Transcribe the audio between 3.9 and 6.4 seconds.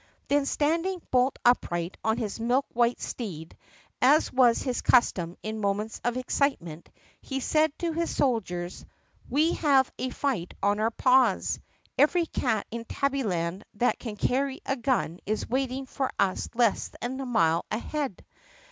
as was his custom in moments of